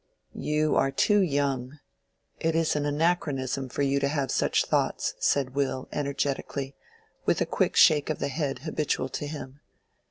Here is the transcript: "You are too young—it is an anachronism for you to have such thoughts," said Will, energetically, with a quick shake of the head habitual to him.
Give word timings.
"You 0.33 0.75
are 0.77 0.89
too 0.89 1.19
young—it 1.19 2.55
is 2.55 2.75
an 2.75 2.87
anachronism 2.87 3.69
for 3.69 3.83
you 3.83 3.99
to 3.99 4.07
have 4.07 4.31
such 4.31 4.65
thoughts," 4.65 5.13
said 5.19 5.53
Will, 5.53 5.87
energetically, 5.91 6.75
with 7.27 7.39
a 7.39 7.45
quick 7.45 7.75
shake 7.75 8.09
of 8.09 8.17
the 8.17 8.29
head 8.29 8.61
habitual 8.65 9.09
to 9.09 9.27
him. 9.27 9.59